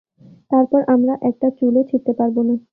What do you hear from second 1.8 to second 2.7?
ছিড়তে পারব না!